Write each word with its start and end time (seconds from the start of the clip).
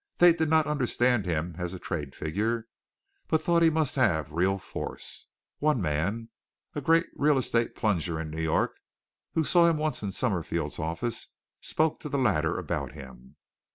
They 0.17 0.33
did 0.33 0.49
not 0.49 0.65
understand 0.65 1.27
him 1.27 1.53
as 1.59 1.75
a 1.75 1.79
trade 1.79 2.15
figure, 2.15 2.65
but 3.27 3.39
thought 3.43 3.61
he 3.61 3.69
must 3.69 3.93
have 3.97 4.31
real 4.31 4.57
force. 4.57 5.27
One 5.59 5.79
man 5.79 6.29
a 6.73 6.81
great 6.81 7.05
real 7.13 7.37
estate 7.37 7.75
plunger 7.75 8.19
in 8.19 8.31
New 8.31 8.41
York, 8.41 8.71
who 9.35 9.43
saw 9.43 9.69
him 9.69 9.77
once 9.77 10.01
in 10.01 10.11
Summerfield's 10.11 10.79
office 10.79 11.27
spoke 11.59 11.99
to 11.99 12.09
the 12.09 12.17
latter 12.17 12.57
about 12.57 12.93
him. 12.93 13.35